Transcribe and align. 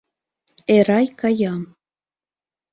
Эрай 0.75 1.07
кая. 1.19 1.53